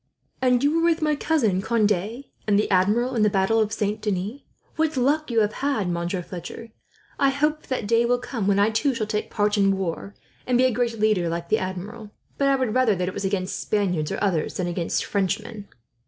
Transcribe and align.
"And 0.41 0.63
you 0.63 0.75
were 0.75 0.81
with 0.81 1.03
my 1.03 1.15
cousin 1.15 1.61
Conde, 1.61 1.91
and 2.47 2.57
the 2.57 2.71
Admiral, 2.71 3.13
in 3.13 3.21
the 3.21 3.29
battle 3.29 3.59
of 3.59 3.71
Saint 3.71 4.01
Denis. 4.01 4.39
What 4.75 4.97
luck 4.97 5.29
you 5.29 5.41
have 5.41 5.53
had, 5.61 5.91
Monsieur 5.91 6.23
Fletcher. 6.23 6.69
I 7.19 7.29
hope 7.29 7.67
the 7.67 7.83
day 7.83 8.03
will 8.05 8.17
come 8.17 8.47
when 8.47 8.57
I, 8.57 8.71
too, 8.71 8.95
shall 8.95 9.05
take 9.05 9.27
a 9.27 9.29
part 9.29 9.59
in 9.59 9.77
war, 9.77 10.15
and 10.47 10.57
be 10.57 10.65
a 10.65 10.71
great 10.71 10.99
leader 10.99 11.29
like 11.29 11.49
the 11.49 11.59
Admiral; 11.59 12.09
but 12.39 12.47
I 12.47 12.55
would 12.55 12.73
rather 12.73 12.95
that 12.95 13.07
it 13.07 13.13
was 13.13 13.25
against 13.25 13.59
Spaniards, 13.59 14.11
or 14.11 14.17
others, 14.23 14.57
than 14.57 14.65
against 14.65 15.05
Frenchmen." 15.05 15.67